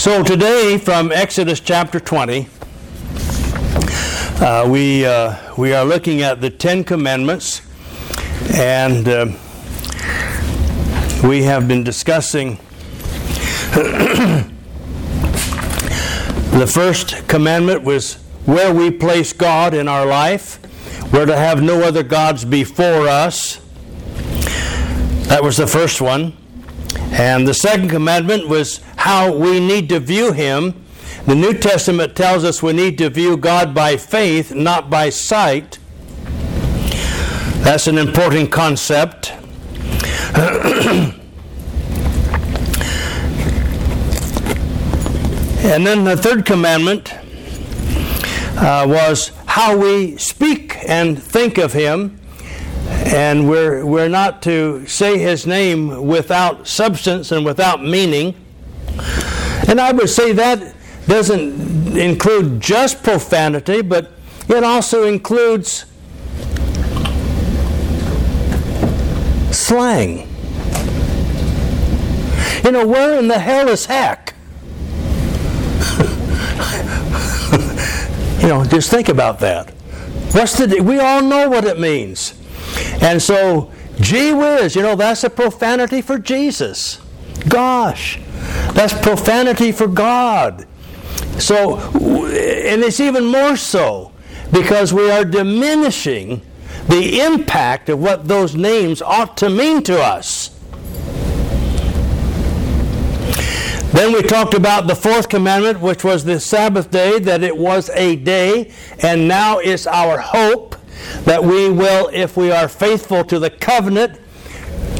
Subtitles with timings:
[0.00, 2.48] So today, from Exodus chapter 20,
[4.40, 7.60] uh, we, uh, we are looking at the Ten Commandments,
[8.54, 9.26] and uh,
[11.22, 12.56] we have been discussing
[16.54, 18.14] the first commandment was
[18.46, 20.60] where we place God in our life.
[21.12, 23.56] We're to have no other gods before us.
[25.28, 26.38] That was the first one.
[27.12, 30.84] And the second commandment was how we need to view Him.
[31.26, 35.78] The New Testament tells us we need to view God by faith, not by sight.
[37.64, 39.32] That's an important concept.
[45.64, 47.14] and then the third commandment
[48.58, 52.20] uh, was how we speak and think of Him
[52.90, 58.34] and we're, we're not to say his name without substance and without meaning.
[59.68, 60.74] And I would say that
[61.06, 64.12] doesn't include just profanity, but
[64.48, 65.86] it also includes
[69.50, 70.28] slang.
[72.64, 74.34] You know, where in the hell is heck?
[78.42, 79.70] you know, just think about that.
[80.32, 80.80] What's the?
[80.80, 82.34] We all know what it means.
[83.00, 87.00] And so, gee whiz, you know, that's a profanity for Jesus.
[87.48, 88.20] Gosh,
[88.74, 90.66] that's profanity for God.
[91.38, 94.12] So, and it's even more so
[94.52, 96.42] because we are diminishing
[96.88, 100.56] the impact of what those names ought to mean to us.
[103.92, 107.90] Then we talked about the fourth commandment, which was the Sabbath day, that it was
[107.90, 110.76] a day, and now it's our hope
[111.24, 114.20] that we will, if we are faithful to the covenant,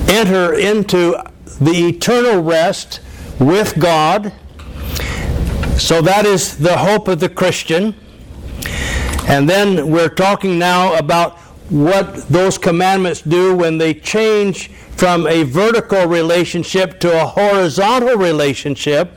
[0.09, 1.13] enter into
[1.61, 3.01] the eternal rest
[3.41, 4.33] with God.
[5.79, 7.95] So that is the hope of the Christian.
[9.27, 11.39] And then we're talking now about
[11.71, 19.13] what those commandments do when they change from a vertical relationship to a horizontal relationship.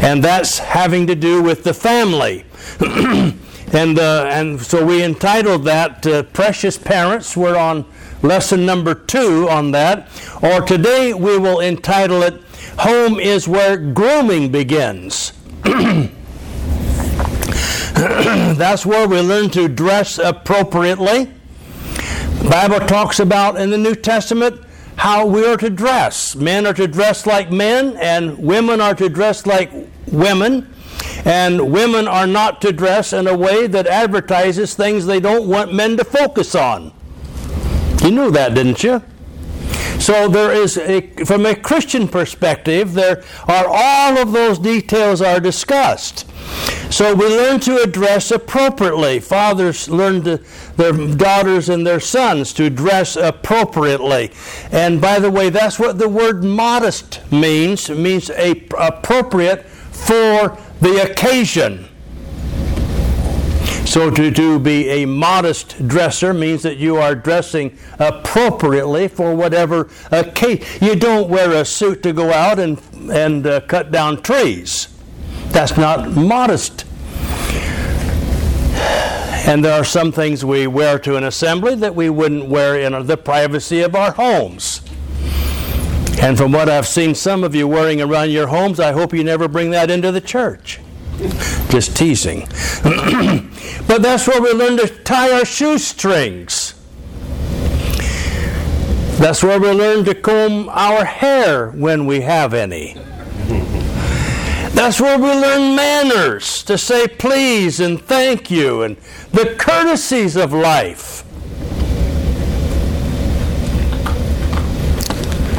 [0.00, 2.44] And that's having to do with the family.
[3.72, 7.36] And, uh, and so we entitled that uh, Precious Parents.
[7.36, 7.84] We're on
[8.22, 10.08] lesson number two on that.
[10.40, 12.40] Or today we will entitle it
[12.78, 15.32] Home is Where Grooming Begins.
[17.96, 21.32] That's where we learn to dress appropriately.
[22.42, 24.60] The Bible talks about in the New Testament
[24.96, 26.36] how we are to dress.
[26.36, 29.70] Men are to dress like men, and women are to dress like
[30.06, 30.72] women.
[31.24, 35.72] And women are not to dress in a way that advertises things they don't want
[35.72, 36.92] men to focus on.
[38.02, 39.02] You knew that, didn't you?
[39.98, 45.40] So there is a, from a Christian perspective, there are all of those details are
[45.40, 46.30] discussed.
[46.92, 49.18] So we learn to address appropriately.
[49.18, 50.40] Fathers learn to,
[50.76, 54.30] their daughters and their sons to dress appropriately.
[54.70, 57.90] And by the way, that's what the word modest means.
[57.90, 61.88] It means a, appropriate for the occasion.
[63.86, 69.88] So, to, to be a modest dresser means that you are dressing appropriately for whatever
[70.10, 70.66] occasion.
[70.80, 74.88] You don't wear a suit to go out and, and uh, cut down trees.
[75.48, 76.84] That's not modest.
[79.46, 83.06] And there are some things we wear to an assembly that we wouldn't wear in
[83.06, 84.80] the privacy of our homes.
[86.20, 89.22] And from what I've seen some of you wearing around your homes, I hope you
[89.22, 90.80] never bring that into the church.
[91.68, 92.40] Just teasing.
[92.82, 96.74] but that's where we learn to tie our shoestrings.
[99.18, 102.94] That's where we learn to comb our hair when we have any.
[104.74, 108.98] That's where we learn manners, to say please and thank you, and
[109.32, 111.15] the courtesies of life.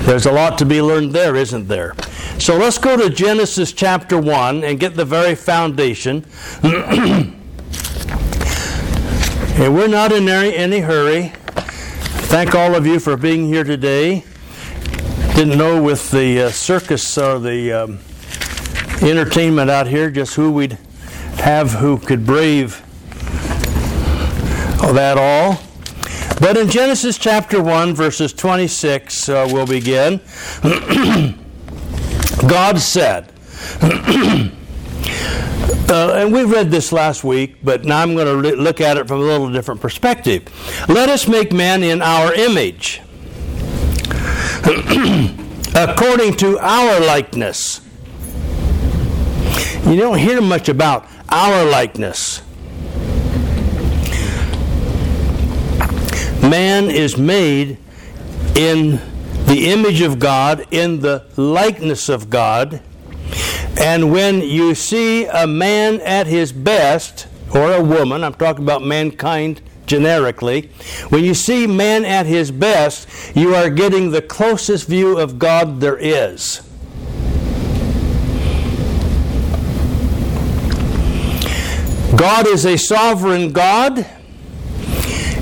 [0.07, 1.93] There's a lot to be learned there, isn't there?
[2.39, 6.25] So let's go to Genesis chapter 1 and get the very foundation.
[6.63, 7.35] and
[9.75, 11.33] we're not in any, any hurry.
[12.29, 14.23] Thank all of you for being here today.
[15.35, 17.99] Didn't know with the uh, circus or the um,
[19.01, 20.77] entertainment out here just who we'd
[21.39, 22.81] have who could brave
[24.93, 25.66] that all.
[26.39, 30.21] But in Genesis chapter 1, verses 26, uh, we'll begin.
[32.47, 33.33] God said,
[33.81, 34.51] uh,
[35.89, 39.21] and we read this last week, but now I'm going to look at it from
[39.21, 40.43] a little different perspective.
[40.87, 43.01] Let us make man in our image,
[45.75, 47.81] according to our likeness.
[49.87, 52.43] You don't hear much about our likeness.
[56.49, 57.77] Man is made
[58.55, 59.01] in
[59.47, 62.81] the image of God, in the likeness of God.
[63.77, 68.81] And when you see a man at his best, or a woman, I'm talking about
[68.81, 70.69] mankind generically,
[71.09, 75.81] when you see man at his best, you are getting the closest view of God
[75.81, 76.61] there is.
[82.15, 84.05] God is a sovereign God,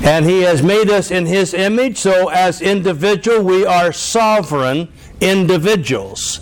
[0.06, 4.88] and He has made us in His image, so as individual, we are sovereign
[5.20, 6.40] individuals.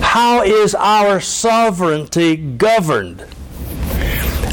[0.00, 3.26] How is our sovereignty governed?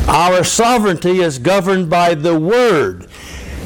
[0.07, 3.07] Our sovereignty is governed by the Word.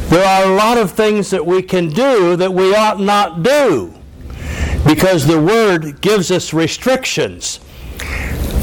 [0.09, 3.93] There are a lot of things that we can do that we ought not do
[4.85, 7.59] because the Word gives us restrictions.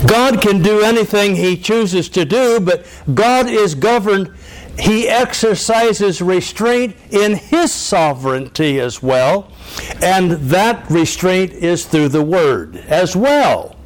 [0.06, 4.32] God can do anything He chooses to do, but God is governed.
[4.80, 9.52] He exercises restraint in His sovereignty as well,
[10.02, 13.76] and that restraint is through the Word as well.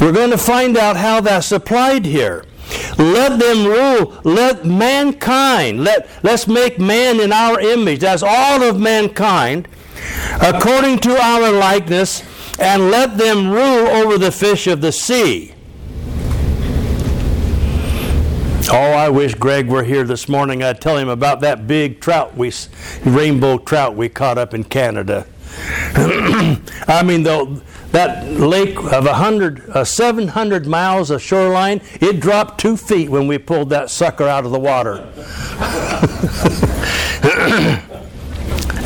[0.00, 2.44] We're going to find out how that's applied here.
[2.98, 4.20] Let them rule.
[4.22, 8.00] Let mankind, let, let's make man in our image.
[8.00, 9.66] That's all of mankind,
[10.42, 12.22] according to our likeness,
[12.58, 15.53] and let them rule over the fish of the sea.
[18.70, 20.62] Oh, I wish Greg were here this morning.
[20.62, 22.50] I'd tell him about that big trout we,
[23.04, 25.26] rainbow trout we caught up in Canada.
[26.88, 27.60] I mean, though
[27.92, 33.36] that lake of 100, uh, 700 miles of shoreline, it dropped two feet when we
[33.36, 34.96] pulled that sucker out of the water.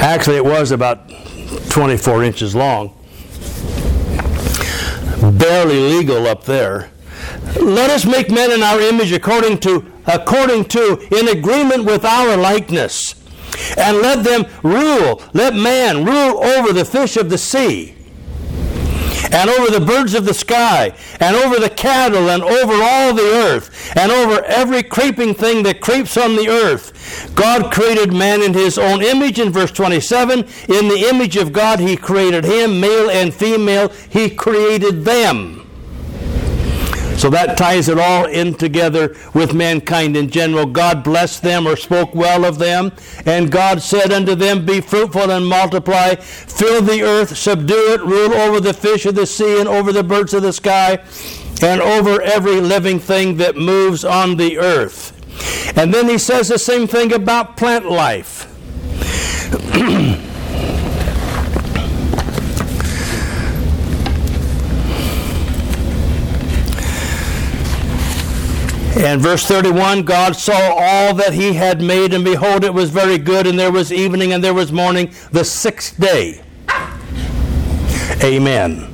[0.00, 1.08] Actually, it was about
[1.70, 2.94] 24 inches long.
[5.38, 6.90] Barely legal up there.
[7.60, 12.36] Let us make men in our image according to, according to, in agreement with our
[12.36, 13.14] likeness.
[13.76, 17.98] And let them rule, let man rule over the fish of the sea
[19.32, 23.22] and over the birds of the sky, and over the cattle, and over all the
[23.22, 27.34] earth, and over every creeping thing that creeps on the earth.
[27.34, 30.40] God created man in his own image, in verse 27.
[30.40, 35.67] In the image of God, he created him, male and female, he created them.
[37.18, 40.66] So that ties it all in together with mankind in general.
[40.66, 42.92] God blessed them or spoke well of them.
[43.26, 48.32] And God said unto them, Be fruitful and multiply, fill the earth, subdue it, rule
[48.34, 51.04] over the fish of the sea and over the birds of the sky
[51.60, 55.12] and over every living thing that moves on the earth.
[55.76, 58.46] And then he says the same thing about plant life.
[68.98, 73.16] And verse 31 God saw all that he had made, and behold, it was very
[73.16, 76.42] good, and there was evening and there was morning, the sixth day.
[78.24, 78.92] Amen.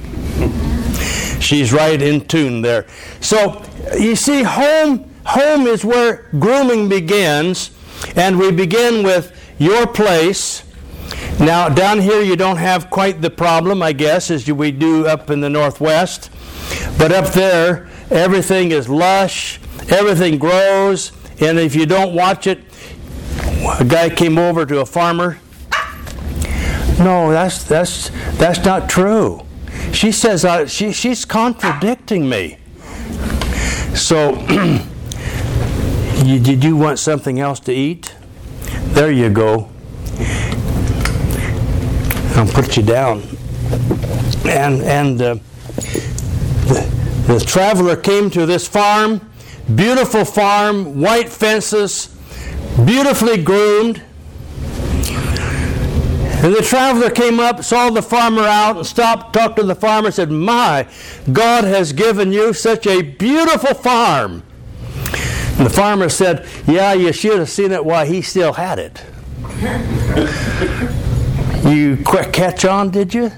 [1.40, 2.86] She's right in tune there.
[3.20, 3.64] So
[3.98, 7.70] you see, home home is where grooming begins,
[8.14, 10.64] and we begin with your place.
[11.40, 15.30] Now, down here, you don't have quite the problem, I guess, as we do up
[15.30, 16.30] in the Northwest.
[16.98, 19.60] But up there, everything is lush,
[19.90, 22.60] everything grows, and if you don't watch it,
[23.80, 25.38] a guy came over to a farmer.
[26.98, 29.44] No, that's that's that's not true.
[29.92, 32.58] She says uh, she she's contradicting me.
[33.94, 34.34] So,
[36.24, 38.14] you, did you want something else to eat?
[38.94, 39.70] There you go.
[42.36, 43.22] I'll put you down.
[44.44, 45.34] And and uh,
[46.66, 49.20] the, the traveler came to this farm
[49.72, 52.08] Beautiful farm, white fences,
[52.84, 54.02] beautifully groomed.
[56.44, 60.10] And the traveler came up, saw the farmer out, and stopped, talked to the farmer,
[60.10, 60.86] said, My,
[61.32, 64.42] God has given you such a beautiful farm.
[65.56, 69.02] And the farmer said, Yeah, you should have seen it while he still had it.
[71.64, 73.30] you quick catch on, did you?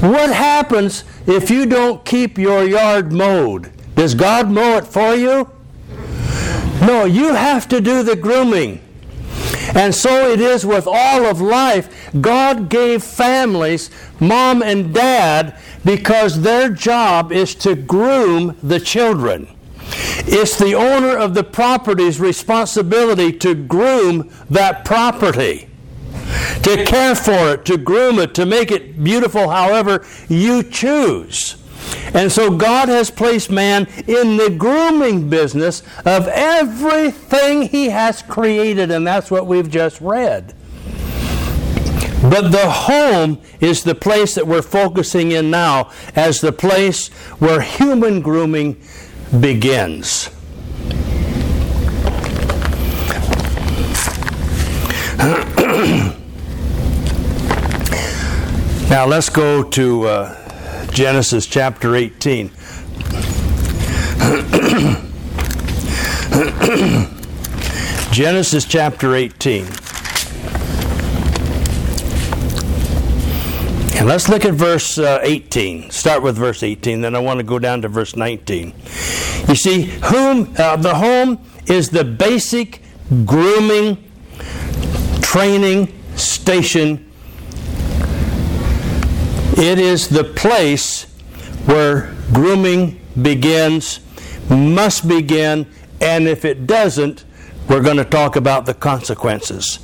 [0.00, 3.70] What happens if you don't keep your yard mowed?
[3.94, 5.50] Does God mow it for you?
[6.80, 8.80] No, you have to do the grooming.
[9.74, 12.10] And so it is with all of life.
[12.20, 19.48] God gave families, mom and dad, because their job is to groom the children.
[20.26, 25.68] It's the owner of the property's responsibility to groom that property.
[26.62, 31.61] to care for it, to groom it, to make it beautiful however you choose.
[32.14, 38.90] And so God has placed man in the grooming business of everything he has created,
[38.90, 40.54] and that's what we've just read.
[42.22, 47.08] But the home is the place that we're focusing in now as the place
[47.40, 48.80] where human grooming
[49.40, 50.30] begins.
[58.88, 60.41] now let's go to uh,
[60.92, 62.50] Genesis chapter 18.
[68.12, 69.64] Genesis chapter 18.
[73.94, 75.90] And let's look at verse uh, 18.
[75.90, 78.74] Start with verse 18, then I want to go down to verse 19.
[79.48, 82.82] You see, whom uh, the home is the basic
[83.24, 84.10] grooming,
[85.22, 87.11] training station.
[89.62, 91.04] It is the place
[91.66, 94.00] where grooming begins,
[94.50, 97.24] must begin, and if it doesn't,
[97.68, 99.78] we're going to talk about the consequences.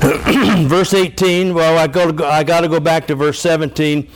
[0.68, 4.08] verse 18, well, I, go to, I got to go back to verse 17.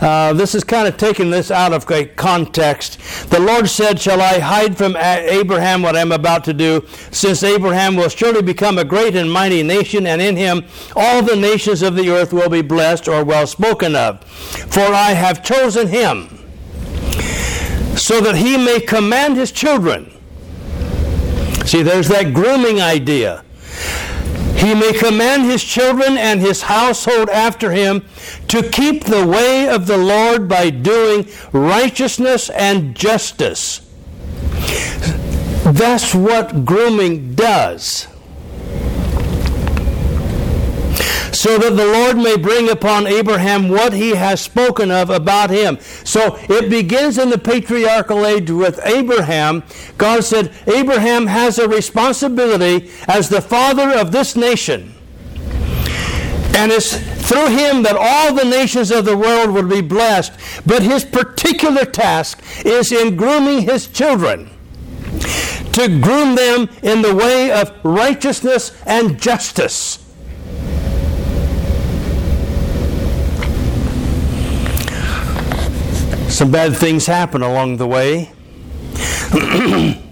[0.00, 2.98] Uh, this is kind of taking this out of context.
[3.30, 7.96] The Lord said, Shall I hide from Abraham what I'm about to do, since Abraham
[7.96, 11.94] will surely become a great and mighty nation, and in him all the nations of
[11.94, 14.24] the earth will be blessed or well spoken of.
[14.24, 16.28] For I have chosen him,
[17.96, 20.12] so that he may command his children.
[21.64, 23.44] See, there's that grooming idea
[24.58, 28.04] he may command his children and his household after him
[28.48, 33.80] to keep the way of the Lord by doing righteousness and justice.
[35.64, 38.08] That's what grooming does.
[41.32, 45.78] So that the Lord may bring upon Abraham what he has spoken of about him.
[46.04, 49.62] So it begins in the patriarchal age with Abraham.
[49.96, 54.94] God said, Abraham has a responsibility as the father of this nation.
[56.54, 56.96] And it's
[57.28, 60.32] through him that all the nations of the world will be blessed.
[60.66, 64.50] But his particular task is in grooming his children
[65.72, 70.07] to groom them in the way of righteousness and justice.
[76.38, 78.30] Some bad things happen along the way.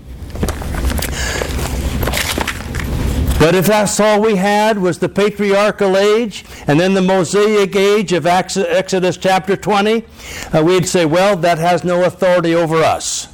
[3.38, 8.12] But if that's all we had was the patriarchal age and then the Mosaic age
[8.12, 10.04] of Exodus chapter 20,
[10.52, 13.26] uh, we'd say, well, that has no authority over us.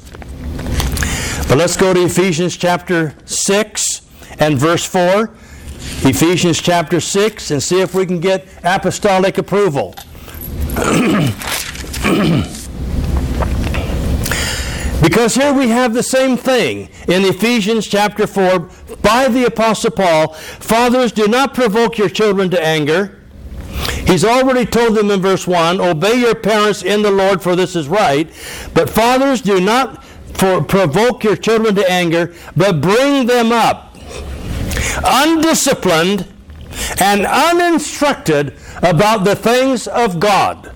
[1.47, 4.01] But let's go to Ephesians chapter 6
[4.37, 5.31] and verse 4.
[6.03, 9.95] Ephesians chapter 6 and see if we can get apostolic approval.
[15.13, 18.61] Because here we have the same thing in Ephesians chapter 4
[19.03, 23.21] by the Apostle Paul Fathers, do not provoke your children to anger.
[24.07, 27.75] He's already told them in verse 1 Obey your parents in the Lord, for this
[27.75, 28.27] is right.
[28.73, 33.95] But fathers, do not for, provoke your children to anger, but bring them up
[35.05, 36.27] undisciplined
[36.99, 40.73] and uninstructed about the things of God.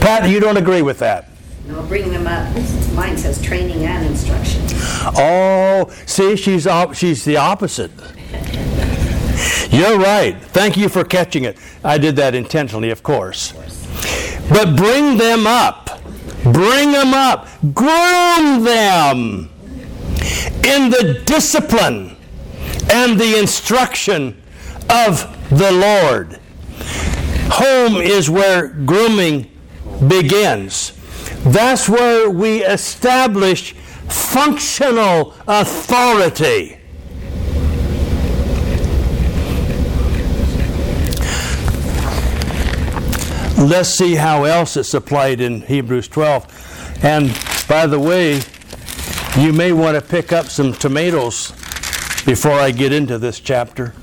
[0.00, 1.28] Pat, you don't agree with that?
[1.66, 2.54] No, bring them up.
[2.94, 4.62] Mine says training and instruction.
[5.16, 7.90] Oh, see, she's op- she's the opposite.
[9.70, 10.36] You're right.
[10.40, 11.56] Thank you for catching it.
[11.82, 13.52] I did that intentionally, of course.
[14.48, 16.00] But bring them up.
[16.42, 17.48] Bring them up.
[17.72, 19.48] Groom them
[20.64, 22.16] in the discipline
[22.92, 24.42] and the instruction
[24.90, 26.38] of the Lord.
[27.52, 29.50] Home is where grooming
[30.08, 30.92] begins.
[31.44, 33.72] That's where we establish
[34.08, 36.78] functional authority.
[43.58, 47.04] Let's see how else it's applied in Hebrews 12.
[47.04, 47.36] And
[47.68, 48.40] by the way,
[49.36, 51.50] you may want to pick up some tomatoes
[52.24, 53.94] before I get into this chapter.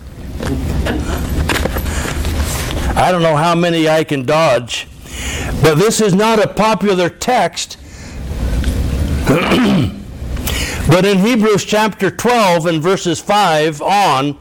[2.96, 4.89] I don't know how many I can dodge.
[5.62, 7.78] But this is not a popular text.
[9.28, 14.38] but in Hebrews chapter 12 and verses 5 on,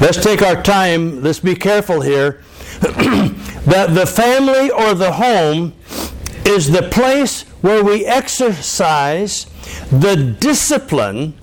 [0.00, 2.42] let's take our time, let's be careful here,
[2.80, 5.74] that the family or the home
[6.44, 9.44] is the place where we exercise
[9.90, 11.34] the discipline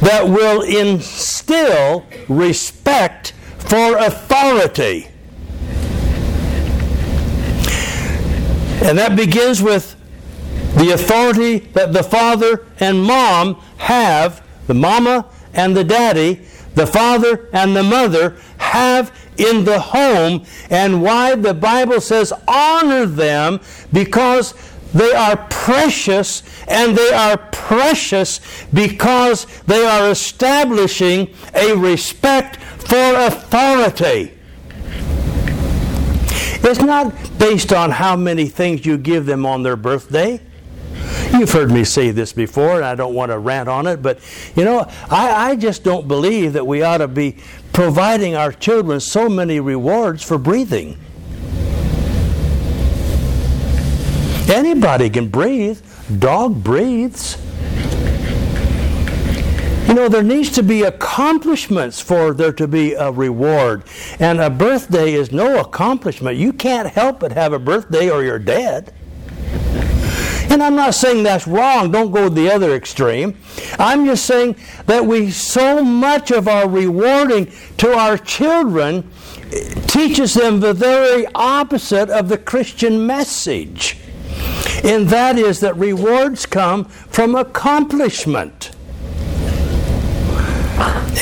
[0.00, 5.08] that will instill respect for authority.
[8.82, 9.96] And that begins with
[10.76, 17.48] the authority that the father and mom have, the mama and the daddy, the father
[17.52, 23.60] and the mother have in the home, and why the Bible says honor them
[23.92, 24.54] because
[24.92, 28.40] they are precious, and they are precious
[28.72, 34.32] because they are establishing a respect for authority.
[36.66, 40.40] It's not based on how many things you give them on their birthday.
[41.32, 44.18] You've heard me say this before, and I don't want to rant on it, but
[44.56, 47.36] you know, I, I just don't believe that we ought to be
[47.72, 50.96] providing our children so many rewards for breathing.
[54.48, 55.80] Anybody can breathe.
[56.18, 57.36] Dog breathes.
[59.86, 63.84] You know, there needs to be accomplishments for there to be a reward.
[64.18, 66.38] And a birthday is no accomplishment.
[66.38, 68.94] You can't help but have a birthday or you're dead.
[70.50, 71.90] And I'm not saying that's wrong.
[71.90, 73.36] Don't go the other extreme.
[73.78, 79.10] I'm just saying that we, so much of our rewarding to our children
[79.86, 83.98] teaches them the very opposite of the Christian message.
[84.82, 88.73] And that is that rewards come from accomplishment.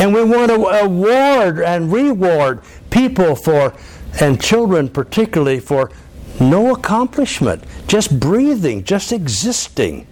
[0.02, 3.72] And we want to award and reward people for,
[4.20, 5.92] and children particularly, for
[6.40, 10.08] no accomplishment, just breathing, just existing.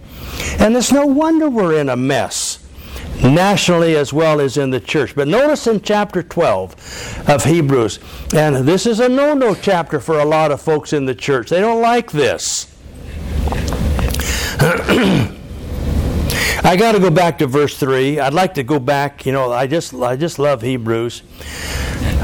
[0.59, 2.65] And it's no wonder we're in a mess,
[3.21, 5.13] nationally as well as in the church.
[5.13, 7.99] But notice in chapter 12 of Hebrews,
[8.33, 11.49] and this is a no no chapter for a lot of folks in the church.
[11.49, 12.73] They don't like this.
[16.63, 18.19] I got to go back to verse 3.
[18.19, 21.23] I'd like to go back, you know, I just I just love Hebrews.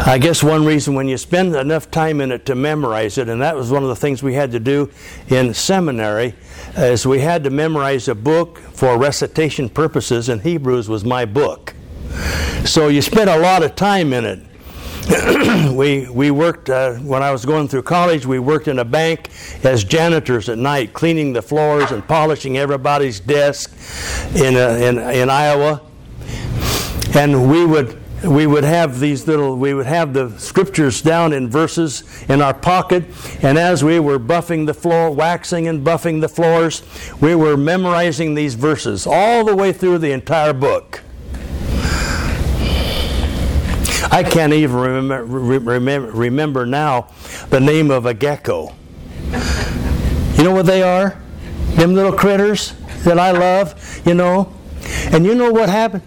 [0.05, 3.41] I guess one reason when you spend enough time in it to memorize it, and
[3.41, 4.91] that was one of the things we had to do
[5.29, 6.35] in seminary,
[6.75, 11.73] is we had to memorize a book for recitation purposes, and Hebrews was my book.
[12.63, 14.39] So you spent a lot of time in it.
[15.71, 18.25] we we worked uh, when I was going through college.
[18.25, 19.29] We worked in a bank
[19.63, 23.73] as janitors at night, cleaning the floors and polishing everybody's desk
[24.35, 25.81] in uh, in in Iowa.
[27.15, 31.49] And we would we would have these little we would have the scriptures down in
[31.49, 33.05] verses in our pocket
[33.43, 36.81] and as we were buffing the floor waxing and buffing the floors
[37.21, 41.03] we were memorizing these verses all the way through the entire book
[44.11, 47.07] i can't even remember, remember, remember now
[47.49, 48.73] the name of a gecko
[50.35, 51.21] you know what they are
[51.75, 54.53] them little critters that i love you know
[55.11, 56.03] and you know what happened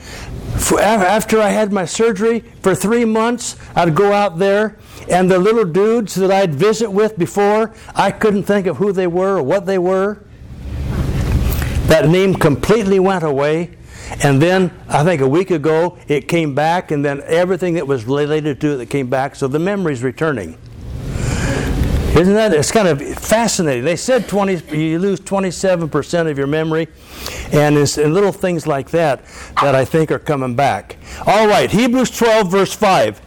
[0.78, 4.76] after I had my surgery for three months, I'd go out there,
[5.08, 9.06] and the little dudes that I'd visit with before, I couldn't think of who they
[9.06, 10.22] were or what they were.
[11.86, 13.76] That name completely went away.
[14.22, 18.04] And then I think a week ago it came back, and then everything that was
[18.04, 19.36] related to it that came back.
[19.36, 20.58] So the memory's returning.
[22.16, 22.52] Isn't that?
[22.52, 23.84] It's kind of fascinating.
[23.84, 26.88] They said 20, you lose 27% of your memory,
[27.52, 29.24] and it's and little things like that
[29.62, 30.96] that I think are coming back.
[31.24, 33.22] All right, Hebrews 12, verse 5.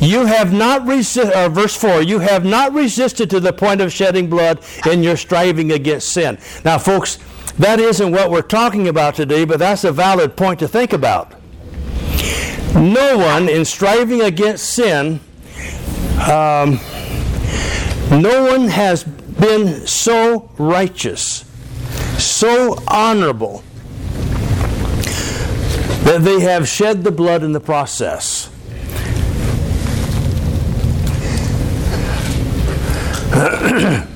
[0.00, 3.92] You have not resisted, uh, verse 4, you have not resisted to the point of
[3.92, 6.38] shedding blood in your striving against sin.
[6.64, 7.18] Now, folks,
[7.58, 11.34] that isn't what we're talking about today, but that's a valid point to think about.
[12.74, 15.20] No one in striving against sin
[16.22, 16.78] um,
[18.10, 21.44] no one has been so righteous,
[22.16, 23.64] so honorable,
[26.04, 28.48] that they have shed the blood in the process.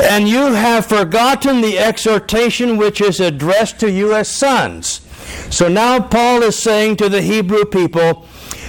[0.00, 5.00] and you have forgotten the exhortation which is addressed to you as sons.
[5.50, 8.26] So now Paul is saying to the Hebrew people,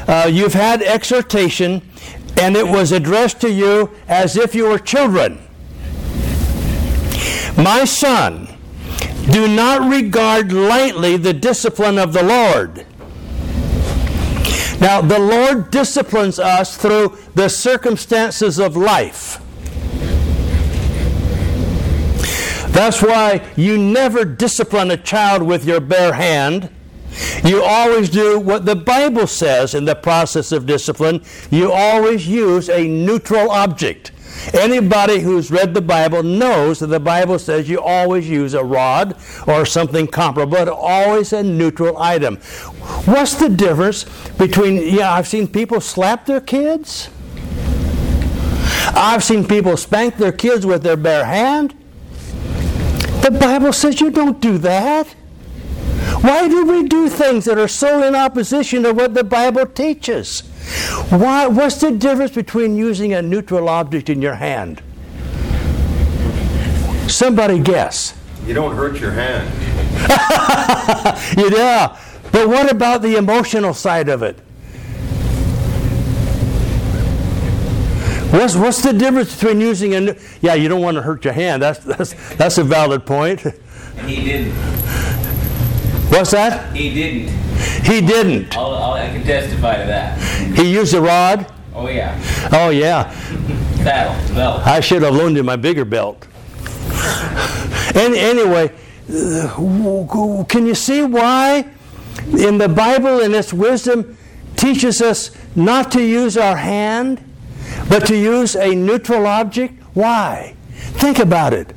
[0.08, 1.82] uh, you've had exhortation,
[2.38, 5.40] and it was addressed to you as if you were children.
[7.58, 8.48] My son,
[9.30, 12.86] do not regard lightly the discipline of the Lord.
[14.80, 19.42] Now, the Lord disciplines us through the circumstances of life.
[22.80, 26.70] That's why you never discipline a child with your bare hand.
[27.44, 31.22] You always do what the Bible says in the process of discipline.
[31.52, 34.14] You always use a neutral object,
[34.54, 39.18] Anybody who's read the Bible knows that the Bible says you always use a rod
[39.46, 42.38] or something comparable, but always a neutral item.
[43.06, 44.06] What's the difference
[44.38, 47.10] between, yeah, I've seen people slap their kids.
[48.96, 51.76] I've seen people spank their kids with their bare hand.
[53.22, 55.08] The Bible says you don't do that.
[56.22, 60.42] Why do we do things that are so in opposition to what the Bible teaches?
[61.10, 64.82] Why, what's the difference between using a neutral object in your hand?
[67.08, 68.14] Somebody guess.
[68.46, 69.48] You don't hurt your hand.
[71.38, 71.98] yeah,
[72.32, 74.40] but what about the emotional side of it?
[78.32, 81.64] What's, what's the difference between using a yeah you don't want to hurt your hand
[81.64, 83.42] that's that's that's a valid point.
[84.06, 84.54] He didn't.
[86.12, 86.76] What's that?
[86.76, 87.30] He didn't.
[87.86, 88.58] He didn't.
[88.58, 90.20] I'll, I'll, I can testify to that.
[90.56, 91.52] He used a rod.
[91.74, 92.20] Oh yeah,
[92.52, 93.12] Oh yeah,
[93.84, 94.66] saddle, belt.
[94.66, 96.28] I should have loaned him my bigger belt.
[97.96, 98.70] And anyway,
[99.08, 101.70] can you see why
[102.38, 104.18] in the Bible in its wisdom
[104.56, 107.24] teaches us not to use our hand,
[107.90, 109.82] but to use a neutral object?
[109.94, 110.56] Why?
[110.72, 111.74] Think about it.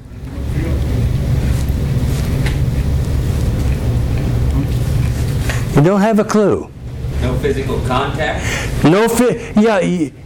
[5.75, 6.71] You don't have a clue.
[7.23, 8.45] No physical contact.
[8.85, 9.81] No, fi- yeah,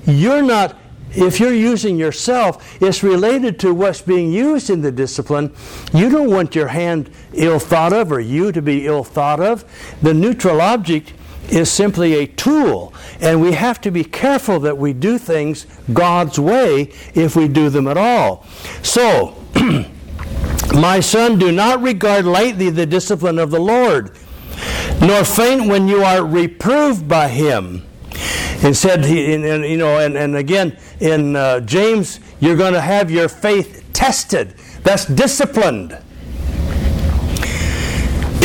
[0.06, 0.76] you're not.
[1.12, 5.54] If you're using yourself, it's related to what's being used in the discipline.
[5.94, 9.64] You don't want your hand ill thought of or you to be ill thought of.
[10.02, 11.14] The neutral object
[11.48, 16.38] is simply a tool, and we have to be careful that we do things God's
[16.38, 18.44] way if we do them at all.
[18.82, 19.36] So,
[20.74, 24.16] my son, do not regard lightly the discipline of the Lord
[25.00, 27.82] nor faint when you are reproved by him.
[28.62, 32.80] And said, and, and, you know, and, and again in uh, James, you're going to
[32.80, 34.54] have your faith tested.
[34.82, 35.96] That's disciplined.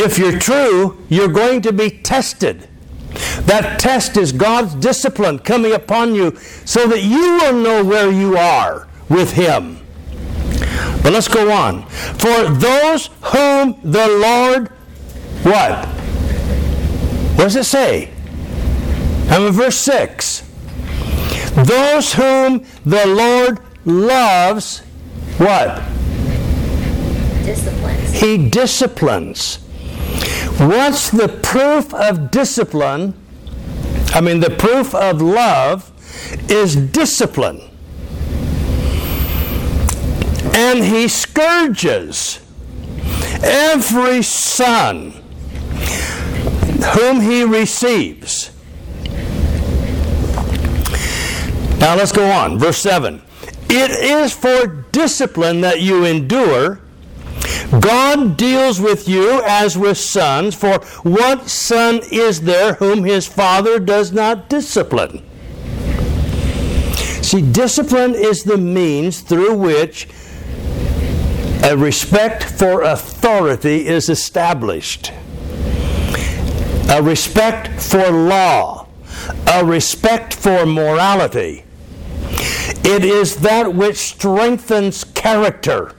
[0.03, 2.67] If you're true, you're going to be tested.
[3.45, 8.37] That test is God's discipline coming upon you so that you will know where you
[8.37, 9.77] are with Him.
[11.03, 11.85] But let's go on.
[11.87, 14.67] For those whom the Lord,
[15.43, 15.85] what?
[17.35, 18.11] What does it say?
[19.29, 20.43] I'm in verse 6.
[21.55, 24.79] Those whom the Lord loves,
[25.37, 25.81] what?
[27.43, 28.13] Disciplines.
[28.13, 29.60] He disciplines.
[30.61, 33.15] What's the proof of discipline?
[34.13, 35.91] I mean, the proof of love
[36.51, 37.61] is discipline.
[40.53, 42.41] And he scourges
[43.41, 45.13] every son
[46.93, 48.51] whom he receives.
[51.79, 52.59] Now let's go on.
[52.59, 53.19] Verse 7.
[53.67, 56.80] It is for discipline that you endure.
[57.79, 63.79] God deals with you as with sons, for what son is there whom his father
[63.79, 65.23] does not discipline?
[67.21, 70.07] See, discipline is the means through which
[71.63, 75.13] a respect for authority is established,
[76.89, 78.87] a respect for law,
[79.47, 81.63] a respect for morality.
[82.83, 85.93] It is that which strengthens character.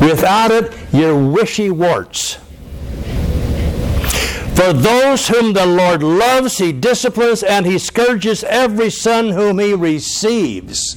[0.00, 2.38] Without it, you're wishy warts.
[4.56, 9.74] For those whom the Lord loves, he disciplines, and he scourges every son whom he
[9.74, 10.96] receives.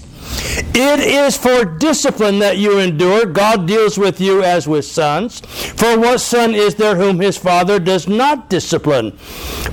[0.73, 3.25] It is for discipline that you endure.
[3.25, 5.41] God deals with you as with sons.
[5.41, 9.17] For what son is there whom his father does not discipline?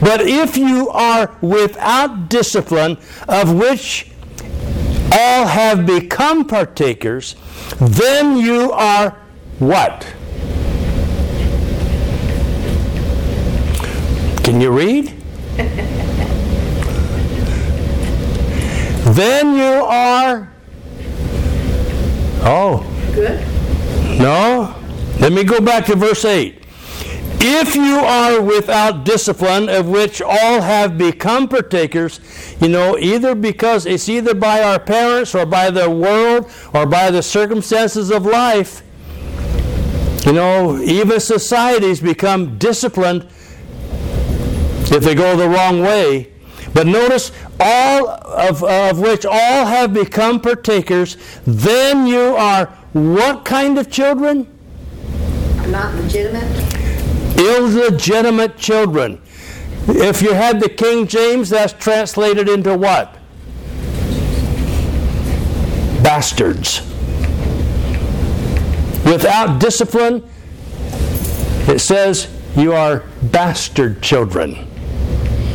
[0.00, 4.10] But if you are without discipline, of which
[5.18, 7.34] all have become partakers,
[7.80, 9.16] then you are
[9.58, 10.06] what?
[14.44, 15.08] Can you read?
[19.16, 20.52] then you are.
[22.42, 23.40] Oh, Good.
[24.20, 24.74] no.
[25.18, 26.65] Let me go back to verse 8.
[27.48, 32.18] If you are without discipline, of which all have become partakers,
[32.60, 37.12] you know, either because it's either by our parents or by the world or by
[37.12, 38.82] the circumstances of life,
[40.26, 43.28] you know, even societies become disciplined
[44.90, 46.32] if they go the wrong way.
[46.74, 47.30] But notice,
[47.60, 54.52] all of, of which all have become partakers, then you are what kind of children?
[55.68, 56.65] Not legitimate.
[57.38, 59.20] Illegitimate children.
[59.88, 63.16] If you had the King James, that's translated into what?
[66.06, 66.82] bastards.
[69.04, 70.22] Without discipline,
[71.66, 74.68] it says you are bastard children.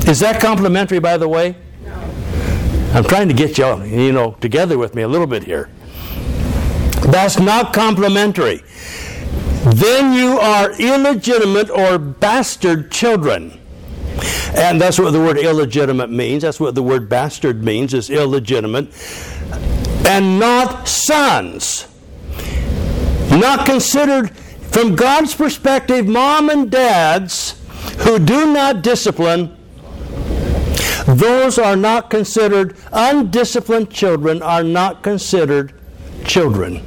[0.09, 1.55] Is that complimentary, by the way?
[1.85, 1.93] No.
[2.93, 5.69] I'm trying to get you, you know, together with me a little bit here.
[7.07, 8.61] That's not complimentary.
[9.63, 13.59] Then you are illegitimate or bastard children.
[14.55, 16.43] And that's what the word illegitimate means.
[16.43, 18.89] That's what the word bastard means, is illegitimate.
[20.05, 21.87] And not sons
[23.31, 27.59] not considered from God's perspective, mom and dads
[27.99, 29.55] who do not discipline,
[31.07, 35.73] those are not considered, undisciplined children are not considered
[36.25, 36.85] children.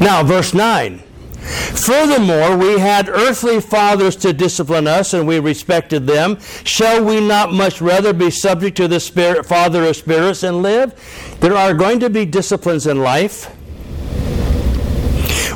[0.00, 1.02] Now, verse 9.
[1.38, 6.38] Furthermore, we had earthly fathers to discipline us, and we respected them.
[6.64, 10.94] Shall we not much rather be subject to the Spirit, Father of spirits and live?
[11.40, 13.54] There are going to be disciplines in life.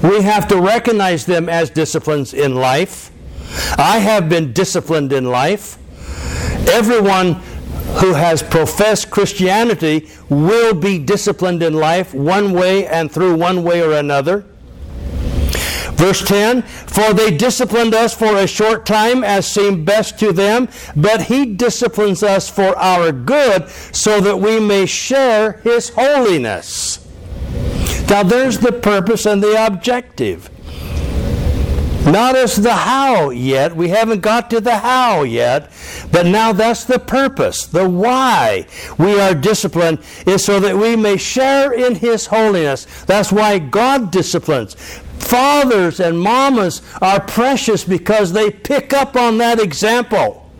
[0.02, 3.11] We have to recognize them as disciplines in life.
[3.78, 5.78] I have been disciplined in life.
[6.68, 7.42] Everyone
[8.00, 13.83] who has professed Christianity will be disciplined in life one way and through one way
[13.83, 14.44] or another.
[15.94, 20.68] Verse 10 For they disciplined us for a short time as seemed best to them,
[20.96, 26.98] but he disciplines us for our good so that we may share his holiness.
[28.09, 30.50] Now there's the purpose and the objective.
[32.05, 33.77] Not as the how yet.
[33.77, 35.71] We haven't got to the how yet.
[36.11, 37.67] But now that's the purpose.
[37.67, 38.67] The why
[38.99, 42.87] we are disciplined is so that we may share in His holiness.
[43.05, 44.75] That's why God disciplines.
[45.19, 50.51] Fathers and mamas are precious because they pick up on that example.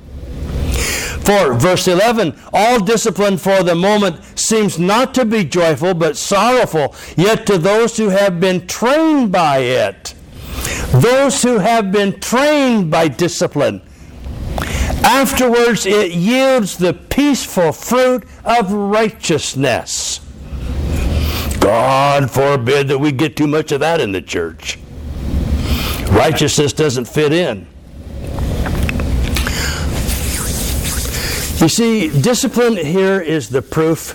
[1.25, 6.95] For verse 11, all discipline for the moment seems not to be joyful but sorrowful,
[7.17, 10.15] yet to those who have been trained by it,
[11.01, 13.83] those who have been trained by discipline,
[15.05, 20.21] afterwards it yields the peaceful fruit of righteousness.
[21.61, 24.79] God forbid that we get too much of that in the church.
[26.11, 27.67] Righteousness doesn't fit in.
[31.63, 34.13] You see, discipline here is the proof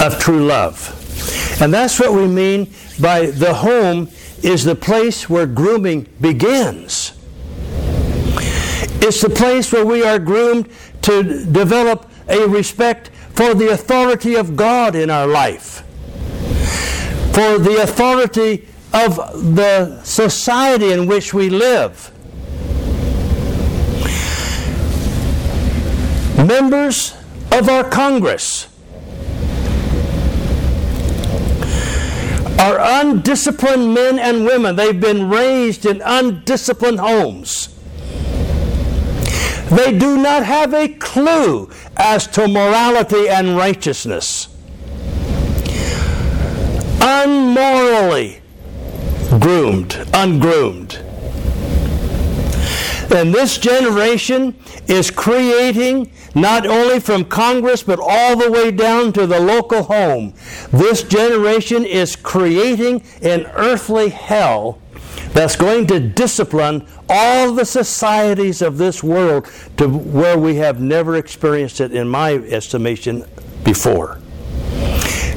[0.00, 0.96] of true love.
[1.62, 4.08] And that's what we mean by the home
[4.42, 7.12] is the place where grooming begins.
[9.02, 10.68] It's the place where we are groomed
[11.02, 15.84] to develop a respect for the authority of God in our life
[17.32, 19.16] for the authority of
[19.54, 22.10] the society in which we live.
[26.36, 27.14] Members
[27.52, 28.66] of our Congress
[32.58, 34.76] are undisciplined men and women.
[34.76, 37.68] They've been raised in undisciplined homes.
[39.70, 44.48] They do not have a clue as to morality and righteousness
[47.00, 48.40] unmorally
[49.40, 50.94] groomed, ungroomed.
[53.12, 54.54] And this generation
[54.86, 60.34] is creating, not only from Congress, but all the way down to the local home,
[60.70, 64.78] this generation is creating an earthly hell
[65.32, 71.16] that's going to discipline all the societies of this world to where we have never
[71.16, 73.24] experienced it, in my estimation,
[73.64, 74.18] before.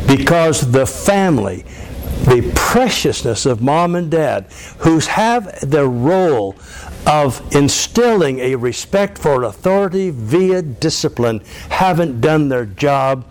[0.07, 1.65] Because the family,
[2.25, 4.45] the preciousness of mom and dad,
[4.79, 6.55] who have the role
[7.05, 13.25] of instilling a respect for authority via discipline, haven't done their job.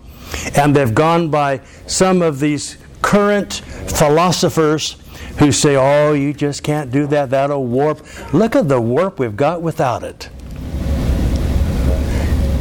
[0.57, 3.55] And they've gone by some of these current
[3.89, 4.97] philosophers
[5.39, 8.01] who say, oh, you just can't do that, that'll warp.
[8.33, 10.29] Look at the warp we've got without it.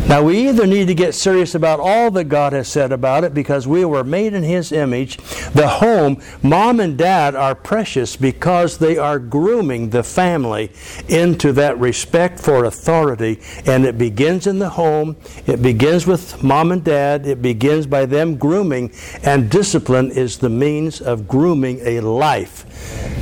[0.07, 3.33] Now, we either need to get serious about all that God has said about it
[3.33, 5.17] because we were made in His image.
[5.53, 10.71] The home, mom and dad are precious because they are grooming the family
[11.07, 13.39] into that respect for authority.
[13.65, 15.15] And it begins in the home,
[15.47, 18.91] it begins with mom and dad, it begins by them grooming,
[19.23, 22.65] and discipline is the means of grooming a life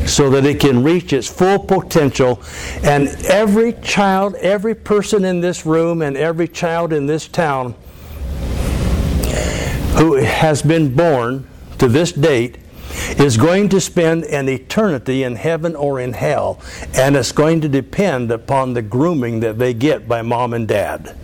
[0.06, 2.42] so that it can reach its full potential.
[2.84, 7.76] And every child, every person in this room, and every child in this town
[9.98, 12.58] who has been born to this date
[13.20, 16.62] is going to spend an eternity in heaven or in hell.
[16.96, 21.16] And it's going to depend upon the grooming that they get by mom and dad.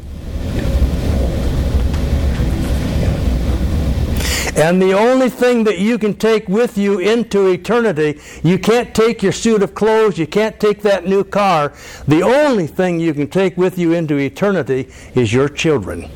[4.55, 9.21] And the only thing that you can take with you into eternity, you can't take
[9.21, 11.73] your suit of clothes, you can't take that new car.
[12.07, 16.09] The only thing you can take with you into eternity is your children.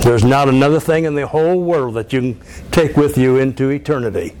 [0.00, 3.68] There's not another thing in the whole world that you can take with you into
[3.68, 4.34] eternity.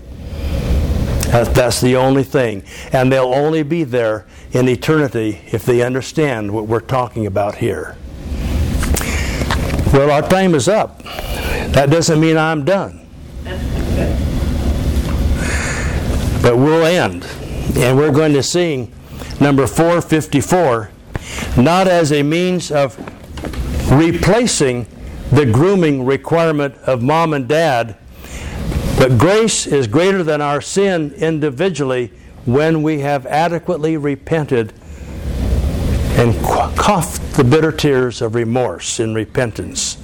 [1.28, 2.62] That's the only thing.
[2.92, 7.96] And they'll only be there in eternity if they understand what we're talking about here.
[9.94, 11.04] Well, our time is up.
[11.04, 13.06] That doesn't mean I'm done.
[16.42, 17.24] But we'll end.
[17.76, 18.92] And we're going to sing
[19.40, 20.90] number 454,
[21.58, 22.98] not as a means of
[23.92, 24.88] replacing
[25.30, 27.96] the grooming requirement of mom and dad,
[28.98, 32.10] but grace is greater than our sin individually
[32.46, 34.72] when we have adequately repented
[36.16, 36.34] and
[36.76, 39.96] coughed the bitter tears of remorse in repentance.